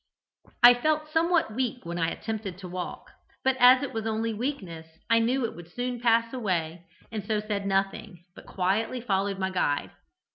I 0.63 0.73
felt 0.73 1.11
somewhat 1.11 1.53
weak 1.53 1.85
when 1.85 1.99
I 1.99 2.09
attempted 2.09 2.57
to 2.57 2.67
walk, 2.67 3.11
but 3.43 3.55
as 3.59 3.83
it 3.83 3.93
was 3.93 4.07
only 4.07 4.33
weakness, 4.33 4.87
I 5.11 5.19
knew 5.19 5.45
it 5.45 5.55
would 5.55 5.69
soon 5.69 5.99
pass 5.99 6.33
away, 6.33 6.87
and 7.11 7.23
so 7.23 7.39
said 7.39 7.67
nothing, 7.67 8.23
but 8.33 8.47
quietly 8.47 8.99
followed 8.99 9.37
my 9.37 9.51
guide. 9.51 9.91